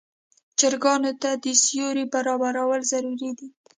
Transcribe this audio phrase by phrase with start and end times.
[0.59, 3.47] چرګانو ته د سیوري برابرول ضروري دي.